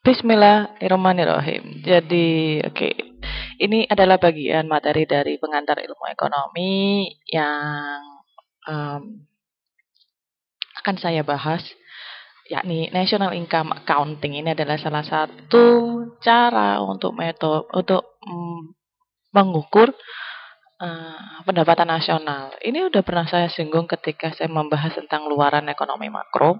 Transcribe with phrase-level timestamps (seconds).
[0.00, 1.84] Bismillahirrahmanirrahim.
[1.84, 2.72] Jadi, oke.
[2.72, 2.94] Okay.
[3.60, 8.00] Ini adalah bagian materi dari pengantar ilmu ekonomi yang
[8.64, 9.28] um,
[10.80, 11.60] akan saya bahas
[12.48, 15.68] yakni National Income Accounting ini adalah salah satu
[16.24, 18.72] cara untuk metode untuk um,
[19.36, 19.92] mengukur
[20.80, 22.56] uh, pendapatan nasional.
[22.64, 26.56] Ini udah pernah saya singgung ketika saya membahas tentang luaran ekonomi makro.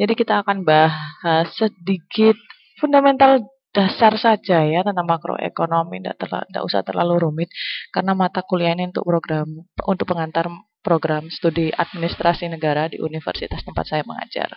[0.00, 2.40] Jadi kita akan bahas sedikit
[2.80, 7.48] fundamental dasar saja ya tentang makroekonomi tidak tidak usah terlalu rumit
[7.92, 9.48] karena mata kuliah ini untuk program
[9.84, 10.48] untuk pengantar
[10.80, 14.56] program studi administrasi negara di universitas tempat saya mengajar.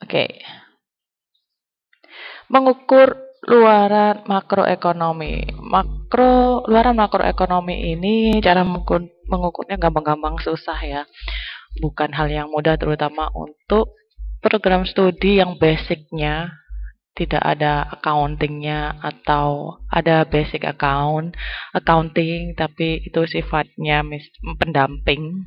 [0.00, 0.08] Oke.
[0.08, 0.30] Okay.
[2.46, 5.52] Mengukur luaran makroekonomi.
[5.58, 11.02] Makro luaran makroekonomi ini cara mengukur, mengukurnya gampang-gampang susah ya.
[11.76, 13.95] Bukan hal yang mudah terutama untuk
[14.46, 16.54] program studi yang basicnya
[17.18, 21.34] tidak ada accountingnya atau ada basic account
[21.74, 24.06] accounting tapi itu sifatnya
[24.62, 25.42] pendamping.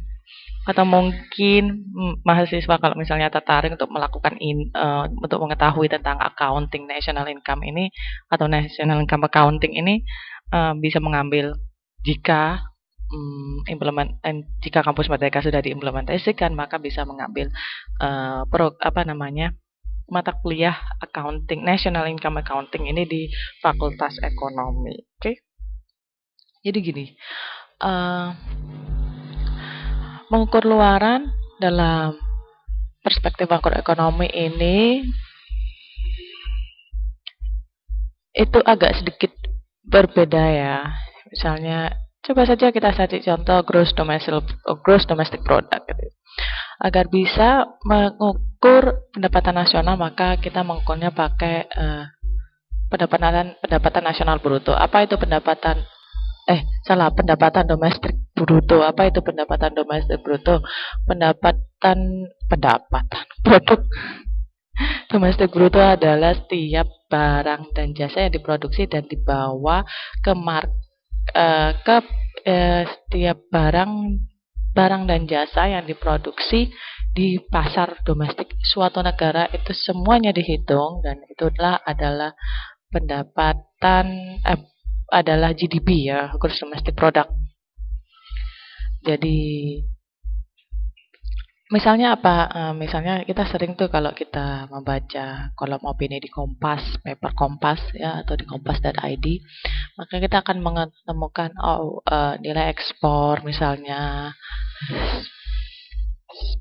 [0.67, 1.88] Atau mungkin
[2.22, 7.89] mahasiswa kalau misalnya tertarik untuk melakukan in, uh, untuk mengetahui tentang accounting national income ini
[8.30, 10.03] atau national income accounting ini
[10.53, 11.58] uh, bisa mengambil
[12.05, 12.61] jika
[13.13, 17.49] um, implement eh, jika kampus merdeka sudah diimplementasikan maka bisa mengambil
[18.02, 19.53] uh, pro, apa namanya
[20.09, 23.21] mata kuliah accounting national income accounting ini di
[23.61, 24.97] Fakultas Ekonomi.
[24.97, 25.21] Oke.
[25.21, 25.35] Okay?
[26.59, 27.05] Jadi gini,
[27.80, 28.35] uh,
[30.27, 32.19] mengukur luaran dalam
[32.99, 35.07] perspektif makroekonomi ini
[38.35, 39.31] itu agak sedikit
[39.87, 40.77] berbeda ya.
[41.31, 44.44] Misalnya coba saja kita saja contoh gross domestic
[44.84, 46.08] gross domestic product gitu.
[46.80, 52.08] Agar bisa mengukur pendapatan nasional, maka kita mengukurnya pakai uh,
[52.88, 54.72] pendapatan pendapatan nasional bruto.
[54.72, 55.84] Apa itu pendapatan
[56.48, 58.80] eh salah pendapatan domestik bruto.
[58.80, 60.64] Apa itu pendapatan domestik bruto?
[61.04, 63.83] Pendapatan pendapatan produk
[65.11, 69.83] domestik bruto adalah setiap barang dan jasa yang diproduksi dan dibawa
[70.23, 70.72] ke mark
[71.34, 71.98] uh, ke
[72.48, 73.94] uh, setiap barang
[74.73, 76.70] barang dan jasa yang diproduksi
[77.10, 82.38] di pasar domestik suatu negara itu semuanya dihitung dan itulah adalah
[82.94, 84.60] pendapatan eh,
[85.10, 87.34] adalah GDP ya gross domestic product.
[89.02, 89.80] Jadi
[91.73, 92.36] misalnya apa?
[92.50, 98.22] Uh, misalnya kita sering tuh kalau kita membaca kolom opini di Kompas, paper Kompas ya
[98.22, 99.26] atau di kompas.id,
[99.99, 104.32] maka kita akan menemukan oh uh, nilai ekspor misalnya.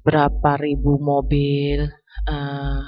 [0.03, 1.87] Berapa ribu mobil
[2.27, 2.83] uh,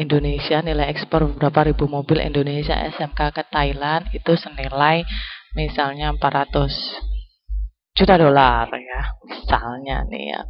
[0.00, 5.04] Indonesia nilai ekspor berapa ribu mobil Indonesia SMK ke Thailand itu senilai
[5.52, 10.42] misalnya 400 juta dolar ya misalnya nih ya.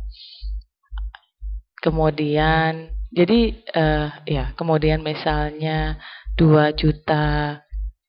[1.83, 3.41] Kemudian jadi
[3.75, 5.99] uh, ya kemudian misalnya
[6.39, 7.62] 2 juta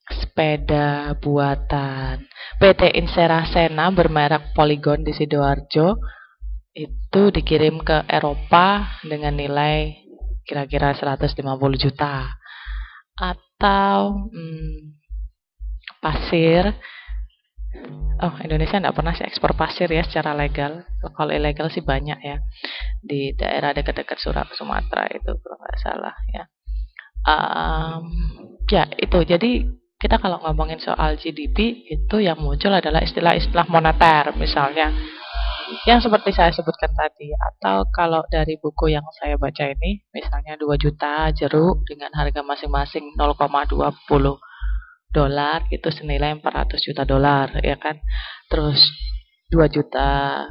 [0.09, 2.27] sepeda buatan.
[2.59, 5.95] PT Inserasena bermerek Polygon di Sidoarjo.
[6.73, 9.93] Itu dikirim ke Eropa dengan nilai
[10.43, 11.39] kira-kira 150
[11.79, 12.33] juta.
[13.15, 14.99] Atau hmm,
[16.01, 16.75] pasir.
[18.21, 20.83] Oh Indonesia tidak pernah sih ekspor pasir ya secara legal.
[20.99, 22.37] Kalau ilegal sih banyak ya.
[22.99, 26.43] Di daerah dekat-dekat Surat Sumatera itu kalau nggak salah ya.
[27.23, 28.03] Um,
[28.67, 29.19] ya itu.
[29.23, 34.91] Jadi kita kalau ngomongin soal GDP itu yang muncul adalah istilah-istilah moneter misalnya.
[35.87, 40.75] Yang seperti saya sebutkan tadi atau kalau dari buku yang saya baca ini misalnya 2
[40.75, 43.79] juta jeruk dengan harga masing-masing 0,20
[45.15, 47.95] dolar itu senilai 400 juta dolar ya kan?
[48.51, 48.83] Terus
[49.55, 50.43] 2 juta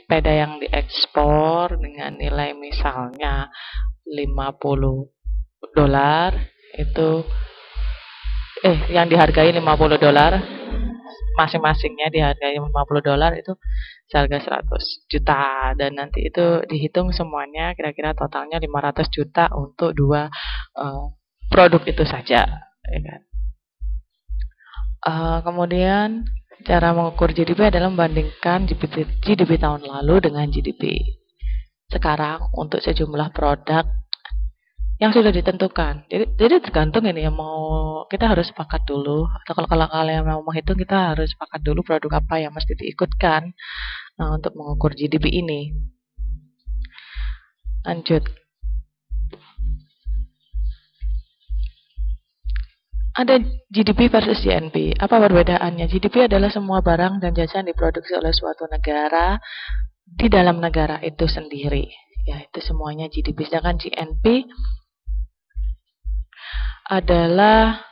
[0.00, 3.52] sepeda yang diekspor dengan nilai misalnya
[4.08, 6.32] 50 dolar
[6.72, 7.20] itu
[8.62, 10.38] eh yang dihargai 50 dolar
[11.34, 12.70] masing-masingnya dihargai 50
[13.02, 13.56] dolar itu
[14.06, 20.28] seharga 100 juta dan nanti itu dihitung semuanya kira-kira totalnya 500 juta untuk dua
[20.76, 21.10] uh,
[21.48, 22.46] produk itu saja
[22.86, 23.20] ya kan?
[25.08, 26.28] uh, kemudian
[26.62, 31.02] cara mengukur GDP adalah membandingkan GDP, GDP tahun lalu dengan GDP
[31.90, 33.84] sekarang untuk sejumlah produk
[35.02, 36.06] yang sudah ditentukan.
[36.06, 39.26] Jadi, jadi tergantung ini yang mau kita harus sepakat dulu.
[39.42, 43.50] Atau kalau kalau kalian mau menghitung kita harus sepakat dulu produk apa yang mesti diikutkan
[44.14, 45.74] nah, untuk mengukur GDP ini.
[47.82, 48.22] Lanjut.
[53.12, 53.36] ada
[53.68, 54.96] GDP versus GNP.
[54.96, 55.84] Apa perbedaannya?
[55.84, 59.36] GDP adalah semua barang dan jasa yang diproduksi oleh suatu negara
[60.00, 61.92] di dalam negara itu sendiri.
[62.24, 63.44] Ya, itu semuanya GDP.
[63.44, 64.48] Sedangkan GNP
[66.88, 67.82] adalah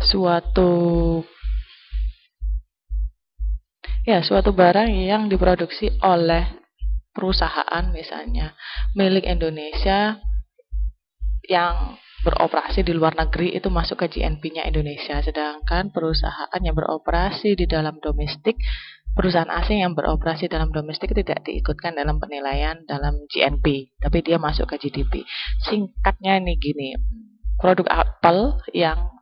[0.00, 1.20] suatu
[4.08, 6.48] ya suatu barang yang diproduksi oleh
[7.12, 8.56] perusahaan misalnya
[8.96, 10.16] milik Indonesia
[11.44, 15.24] yang beroperasi di luar negeri itu masuk ke GNP-nya Indonesia.
[15.24, 18.60] Sedangkan perusahaan yang beroperasi di dalam domestik
[19.16, 24.70] perusahaan asing yang beroperasi dalam domestik tidak diikutkan dalam penilaian dalam GNP tapi dia masuk
[24.70, 25.26] ke GDP
[25.66, 26.94] singkatnya ini gini
[27.60, 29.20] produk apel yang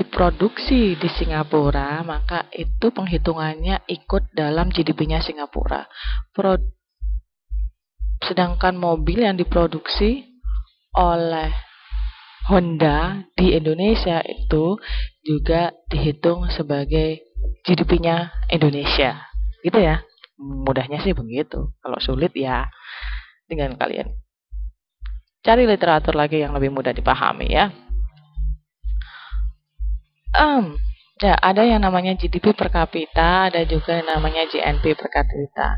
[0.00, 5.84] diproduksi di Singapura, maka itu penghitungannya ikut dalam GDP-nya Singapura.
[6.32, 6.56] Pro
[8.20, 10.24] Sedangkan mobil yang diproduksi
[10.92, 11.52] oleh
[12.48, 14.76] Honda di Indonesia itu
[15.24, 17.29] juga dihitung sebagai
[17.66, 19.20] GDP-nya Indonesia.
[19.60, 20.02] Gitu ya.
[20.40, 21.72] Mudahnya sih begitu.
[21.80, 22.68] Kalau sulit ya
[23.50, 24.20] dengan kalian
[25.40, 27.72] cari literatur lagi yang lebih mudah dipahami ya.
[30.30, 30.78] Um,
[31.18, 35.68] ya, ada yang namanya GDP per kapita, ada juga yang namanya GNP per kapita.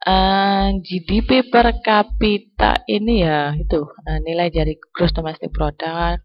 [0.00, 6.24] Uh, GDP per kapita ini ya itu uh, nilai dari gross domestic product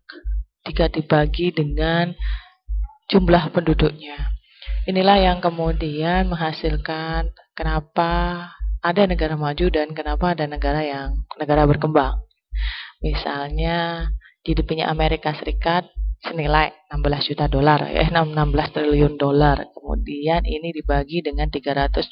[0.63, 2.12] jika dibagi dengan
[3.12, 4.34] jumlah penduduknya.
[4.85, 8.53] Inilah yang kemudian menghasilkan kenapa
[8.85, 12.21] ada negara maju dan kenapa ada negara yang negara berkembang.
[13.01, 14.05] Misalnya
[14.45, 15.89] GDP-nya Amerika Serikat
[16.21, 17.01] senilai 16
[17.33, 18.37] juta dolar ya 16
[18.77, 19.73] triliun dolar.
[19.73, 22.05] Kemudian ini dibagi dengan 320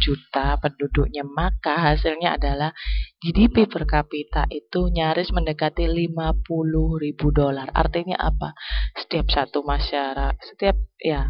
[0.00, 1.28] juta penduduknya.
[1.28, 2.72] Maka hasilnya adalah
[3.20, 6.48] GDP per kapita itu nyaris mendekati 50
[6.96, 7.68] ribu dolar.
[7.76, 8.56] Artinya apa?
[8.96, 11.28] Setiap satu masyarakat setiap ya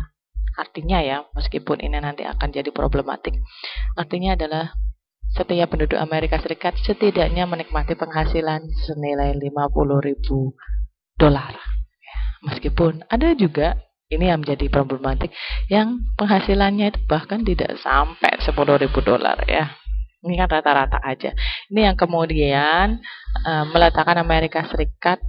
[0.61, 3.41] artinya ya meskipun ini nanti akan jadi problematik
[3.97, 4.77] artinya adalah
[5.33, 9.57] setiap penduduk Amerika Serikat setidaknya menikmati penghasilan senilai 50
[10.05, 10.53] ribu
[11.17, 11.55] dolar
[12.41, 13.77] Meskipun ada juga
[14.11, 15.31] ini yang menjadi problematik
[15.69, 19.77] yang penghasilannya itu bahkan tidak sampai 10 ribu dolar ya.
[20.21, 21.33] Ini kan rata-rata aja.
[21.73, 23.01] Ini yang kemudian
[23.45, 25.21] uh, meletakkan Amerika Serikat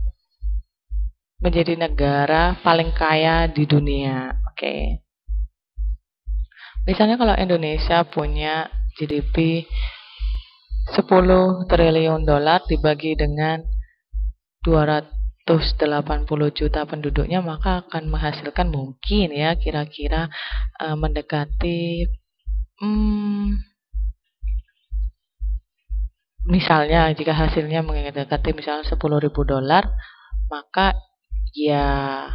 [1.39, 4.36] menjadi negara paling kaya di dunia.
[4.51, 4.56] Oke.
[4.56, 5.10] Okay.
[6.88, 9.66] Misalnya kalau Indonesia punya GDP
[10.98, 13.62] 10 triliun dolar dibagi dengan
[14.66, 20.30] 200 180 juta penduduknya maka akan menghasilkan mungkin ya kira-kira
[20.78, 22.06] uh, mendekati
[22.78, 23.57] hmm,
[26.45, 29.89] misalnya jika hasilnya mendekati misalnya 10 ribu dolar
[30.48, 30.94] maka
[31.57, 32.30] ya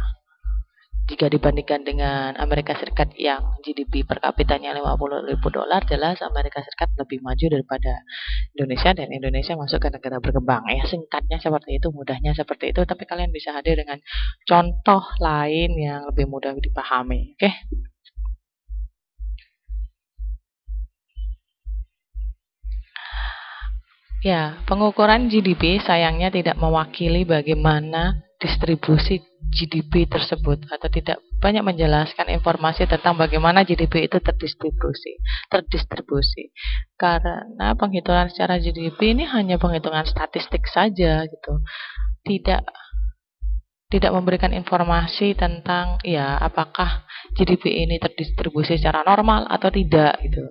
[1.07, 6.91] jika dibandingkan dengan Amerika Serikat yang GDP per kapitanya 50 ribu dolar, jelas Amerika Serikat
[6.99, 8.03] lebih maju daripada
[8.51, 10.67] Indonesia dan Indonesia masuk ke negara berkembang.
[10.67, 14.03] Ya singkatnya seperti itu, mudahnya seperti itu, tapi kalian bisa hadir dengan
[14.43, 17.39] contoh lain yang lebih mudah dipahami.
[17.39, 17.47] Oke?
[17.47, 17.55] Okay?
[24.27, 32.89] Ya, pengukuran GDP sayangnya tidak mewakili bagaimana distribusi GDP tersebut atau tidak banyak menjelaskan informasi
[32.89, 36.51] tentang bagaimana GDP itu terdistribusi, terdistribusi.
[36.97, 41.53] Karena penghitungan secara GDP ini hanya penghitungan statistik saja gitu.
[42.25, 42.61] Tidak
[43.87, 50.43] tidak memberikan informasi tentang ya apakah GDP ini terdistribusi secara normal atau tidak gitu.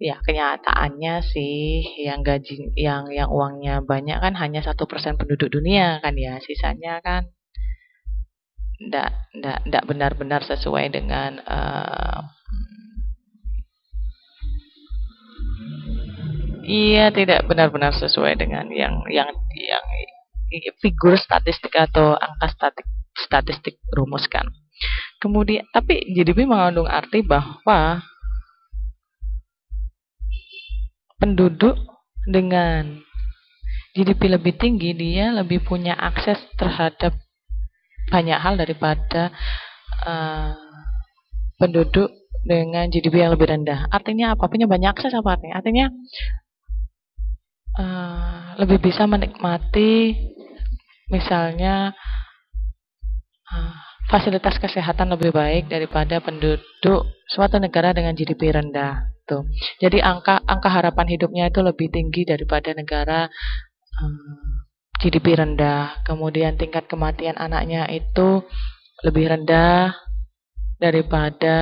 [0.00, 6.00] Ya kenyataannya sih yang gaji yang yang uangnya banyak kan hanya satu persen penduduk dunia
[6.00, 7.28] kan ya sisanya kan
[8.80, 12.24] tidak benar-benar sesuai dengan uh,
[16.64, 19.84] iya tidak benar-benar sesuai dengan yang yang yang
[20.80, 22.88] figur statistik atau angka statistik
[23.20, 24.48] statistik rumuskan.
[25.20, 28.00] Kemudian tapi GDP mengandung arti bahwa
[31.20, 31.76] penduduk
[32.24, 33.04] dengan
[33.92, 37.12] GDP lebih tinggi dia lebih punya akses terhadap
[38.08, 39.28] banyak hal daripada
[40.06, 40.56] uh,
[41.60, 42.08] penduduk
[42.40, 43.92] dengan GDP yang lebih rendah.
[43.92, 44.48] Artinya apa?
[44.48, 45.54] Punya banyak akses apa artinya?
[45.60, 45.86] Artinya
[47.76, 50.16] uh, lebih bisa menikmati
[51.12, 51.92] misalnya
[53.50, 53.76] uh,
[54.08, 59.46] fasilitas kesehatan lebih baik daripada penduduk suatu negara dengan GDP rendah gitu.
[59.78, 63.30] Jadi angka angka harapan hidupnya itu lebih tinggi daripada negara
[64.02, 64.49] um,
[65.00, 68.44] GDP rendah, kemudian tingkat kematian anaknya itu
[69.00, 69.96] lebih rendah
[70.76, 71.56] daripada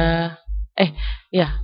[0.74, 0.90] eh
[1.30, 1.62] ya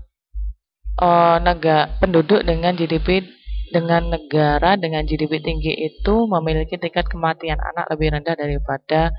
[1.02, 3.26] oh, negara penduduk dengan GDP
[3.75, 9.11] dengan negara dengan GDP tinggi itu memiliki tingkat kematian anak lebih rendah daripada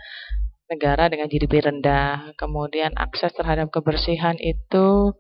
[0.72, 2.32] negara dengan GDP rendah.
[2.40, 5.12] Kemudian akses terhadap kebersihan itu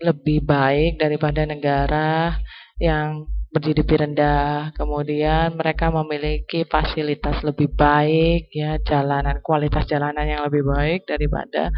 [0.00, 2.40] lebih baik daripada negara
[2.80, 4.70] yang ber-GDP rendah.
[4.78, 11.74] Kemudian mereka memiliki fasilitas lebih baik ya, jalanan kualitas jalanan yang lebih baik daripada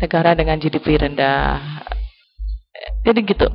[0.00, 1.60] negara dengan GDP rendah.
[3.04, 3.48] Jadi gitu.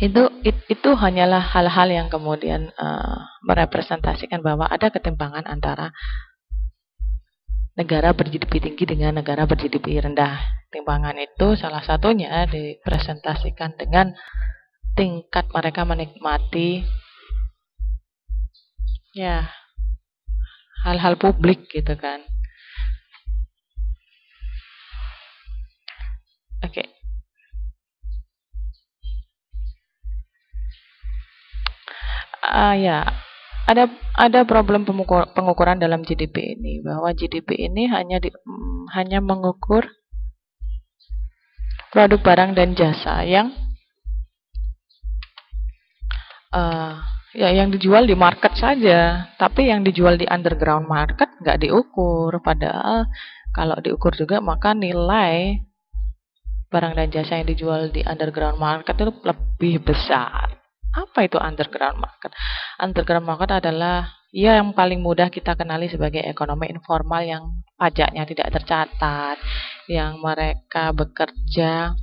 [0.00, 5.90] Itu it, itu hanyalah hal-hal yang kemudian uh, merepresentasikan bahwa ada ketimpangan antara
[7.74, 10.38] negara ber-GDP tinggi dengan negara ber-GDP rendah.
[10.70, 14.14] Timpangan itu salah satunya dipresentasikan dengan
[14.98, 16.84] tingkat mereka menikmati
[19.14, 19.50] ya
[20.86, 22.24] hal-hal publik gitu kan.
[26.60, 26.84] Oke.
[26.84, 26.88] Okay.
[32.40, 33.04] Uh, ya,
[33.68, 33.86] ada
[34.18, 39.86] ada problem pengukuran dalam GDP ini bahwa GDP ini hanya di, mm, hanya mengukur
[41.94, 43.54] produk barang dan jasa yang
[46.54, 46.94] uh,
[47.34, 52.38] ya yang dijual di market saja, tapi yang dijual di underground market nggak diukur.
[52.42, 53.06] Padahal
[53.54, 55.62] kalau diukur juga maka nilai
[56.70, 60.54] barang dan jasa yang dijual di underground market itu lebih besar.
[60.90, 62.30] Apa itu underground market?
[62.78, 68.54] Underground market adalah ya yang paling mudah kita kenali sebagai ekonomi informal yang pajaknya tidak
[68.54, 69.38] tercatat,
[69.90, 71.94] yang mereka bekerja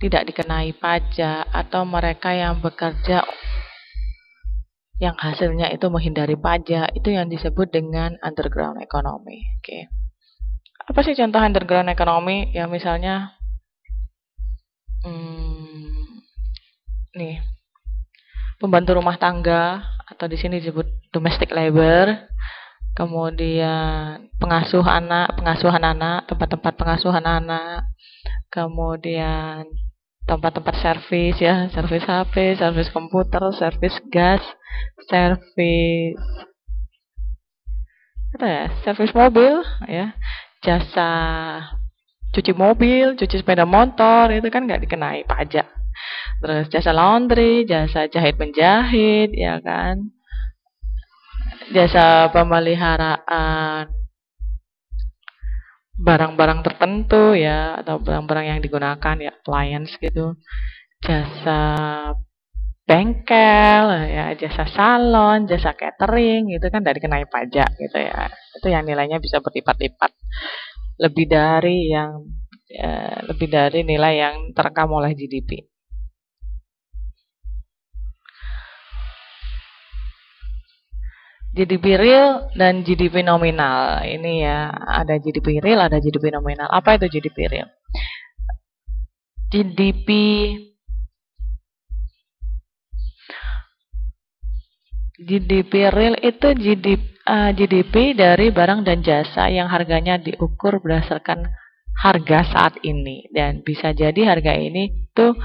[0.00, 3.22] tidak dikenai pajak atau mereka yang bekerja
[5.00, 9.44] yang hasilnya itu menghindari pajak itu yang disebut dengan underground economy.
[9.60, 9.64] Oke.
[9.64, 9.82] Okay
[10.90, 13.30] apa sih contoh underground ekonomi ya misalnya
[15.06, 16.18] hmm,
[17.14, 17.38] nih
[18.58, 22.26] pembantu rumah tangga atau di sini disebut domestic labor
[22.98, 27.86] kemudian pengasuh anak pengasuhan anak tempat-tempat pengasuhan anak
[28.50, 29.70] kemudian
[30.30, 34.42] tempat-tempat servis ya servis HP servis komputer servis gas
[35.10, 36.14] servis
[38.38, 39.58] apa ya servis mobil
[39.90, 40.14] ya
[40.62, 41.10] jasa
[42.30, 45.66] cuci mobil, cuci sepeda motor itu kan nggak dikenai pajak.
[46.40, 50.14] Terus jasa laundry, jasa jahit menjahit, ya kan.
[51.74, 53.99] Jasa pemeliharaan
[56.00, 60.34] barang-barang tertentu ya atau barang-barang yang digunakan ya appliance gitu.
[61.00, 61.60] Jasa
[62.88, 68.32] bengkel, ya jasa salon, jasa catering itu kan dari kenai pajak gitu ya.
[68.56, 70.10] Itu yang nilainya bisa berlipat-lipat
[71.00, 72.24] lebih dari yang
[72.66, 75.64] ya, lebih dari nilai yang terekam oleh GDP.
[81.50, 84.06] GDP real dan GDP nominal.
[84.06, 86.70] Ini ya, ada GDP real, ada GDP nominal.
[86.70, 87.68] Apa itu GDP real?
[89.50, 90.08] GDP
[95.20, 101.44] GDP real itu GDP, uh, GDP dari barang dan jasa yang harganya diukur berdasarkan
[102.00, 105.36] harga saat ini dan bisa jadi harga ini tuh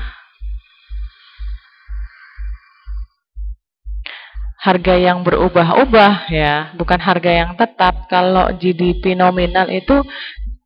[4.66, 8.10] harga yang berubah-ubah ya, bukan harga yang tetap.
[8.10, 10.02] Kalau GDP nominal itu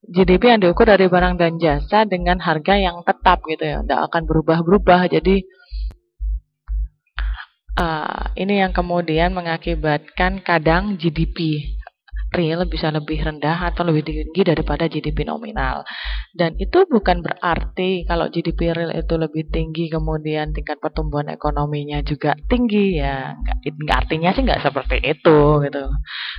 [0.08, 4.22] GDP yang diukur dari barang dan jasa dengan harga yang tetap gitu ya, tidak akan
[4.24, 5.12] berubah-berubah.
[5.12, 5.44] Jadi
[7.76, 11.68] uh, ini yang kemudian mengakibatkan kadang GDP
[12.30, 15.82] real bisa lebih rendah atau lebih tinggi daripada GDP nominal.
[16.30, 22.38] Dan itu bukan berarti kalau GDP real itu lebih tinggi kemudian tingkat pertumbuhan ekonominya juga
[22.46, 23.34] tinggi ya.
[23.66, 25.84] Enggak, artinya sih nggak seperti itu gitu.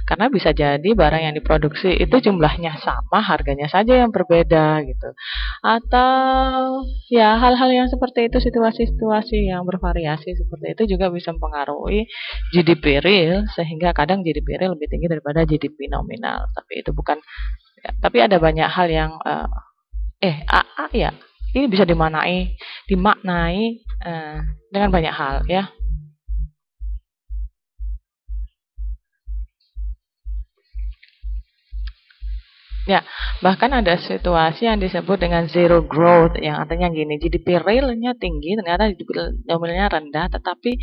[0.07, 5.11] Karena bisa jadi barang yang diproduksi itu jumlahnya sama, harganya saja yang berbeda gitu.
[5.67, 12.07] Atau ya hal-hal yang seperti itu situasi-situasi yang bervariasi seperti itu juga bisa mempengaruhi
[12.55, 16.51] GDP real sehingga kadang GDP real lebih tinggi daripada GDP nominal.
[16.53, 17.17] Tapi itu bukan
[17.81, 19.49] ya, tapi ada banyak hal yang uh,
[20.21, 21.11] eh AA ya
[21.55, 22.55] ini bisa dimaknai
[22.87, 24.39] dimaknai uh,
[24.71, 25.71] dengan banyak hal ya.
[32.89, 33.07] Ya,
[33.39, 38.91] bahkan ada situasi yang disebut dengan zero growth, yang artinya gini, GDP realnya tinggi, ternyata
[38.91, 40.75] GDP nominalnya rendah, tetapi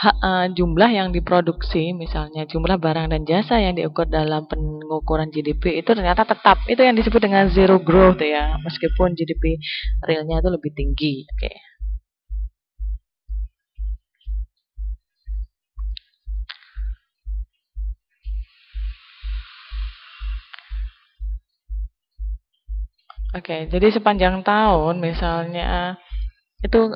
[0.00, 5.90] uh, jumlah yang diproduksi, misalnya jumlah barang dan jasa yang diukur dalam pengukuran GDP itu
[5.92, 9.60] ternyata tetap itu yang disebut dengan zero growth ya, meskipun GDP
[10.04, 11.28] realnya itu lebih tinggi.
[11.28, 11.36] Oke.
[11.36, 11.56] Okay.
[23.30, 25.94] Oke, okay, jadi sepanjang tahun misalnya
[26.66, 26.90] itu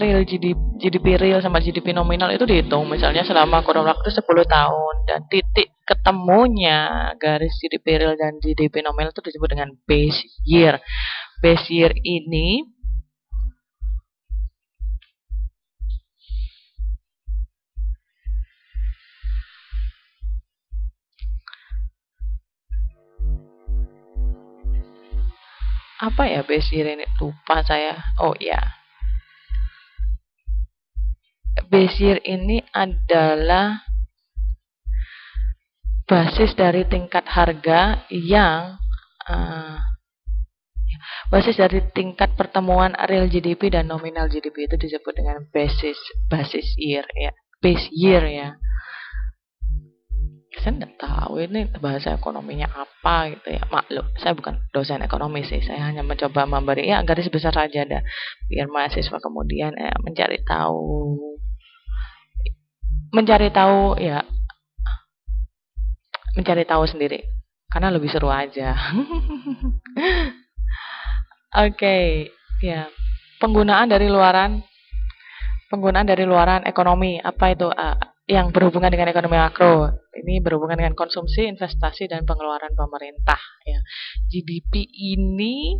[0.00, 2.88] real GDP, GDP real sama GDP nominal itu dihitung.
[2.88, 4.94] Misalnya selama kurun waktu 10 tahun.
[5.04, 10.80] Dan titik ketemunya garis GDP real dan GDP nominal itu disebut dengan base year.
[11.44, 12.64] Base year ini
[26.04, 27.04] apa ya base year ini?
[27.20, 27.96] Lupa saya.
[28.20, 28.83] Oh ya
[31.74, 33.82] year ini adalah
[36.06, 38.78] basis dari tingkat harga yang
[39.26, 39.80] uh,
[41.32, 45.98] basis dari tingkat pertemuan real GDP dan nominal GDP itu disebut dengan basis
[46.30, 47.34] basis year ya.
[47.58, 48.48] Base year ya.
[50.54, 53.66] Saya nggak tahu ini bahasa ekonominya apa gitu ya.
[53.66, 55.58] Maklum saya bukan dosen ekonomi sih.
[55.64, 58.06] Saya hanya mencoba memberi ya garis besar saja ada.
[58.46, 61.33] Biar mahasiswa kemudian eh, mencari tahu
[63.14, 64.26] mencari tahu ya
[66.34, 67.22] mencari tahu sendiri
[67.70, 68.74] karena lebih seru aja
[71.54, 72.28] oke okay,
[72.58, 72.90] ya
[73.38, 74.66] penggunaan dari luaran
[75.70, 79.92] penggunaan dari luaran ekonomi apa itu uh, yang berhubungan dengan ekonomi makro.
[80.16, 83.36] Ini berhubungan dengan konsumsi, investasi, dan pengeluaran pemerintah.
[83.68, 83.80] Ya.
[84.32, 85.76] GDP ini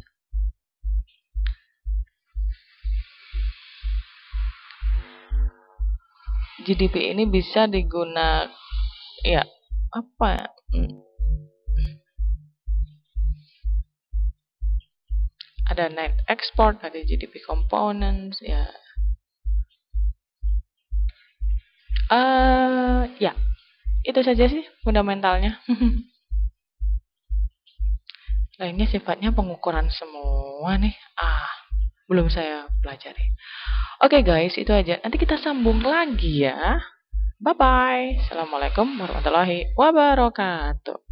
[6.64, 8.48] GDP ini bisa digunakan
[9.24, 9.44] ya
[9.94, 11.00] apa hmm.
[15.70, 18.64] ada net export ada GDP components ya
[22.04, 23.32] Uh, ya,
[24.04, 25.56] itu saja sih fundamentalnya.
[28.60, 30.92] Lainnya sifatnya pengukuran semua nih.
[31.16, 31.63] Ah,
[32.14, 33.34] belum saya pelajari.
[34.06, 35.02] Oke okay guys, itu aja.
[35.02, 36.78] Nanti kita sambung lagi ya.
[37.42, 38.30] Bye-bye.
[38.30, 41.03] Assalamualaikum warahmatullahi wabarakatuh.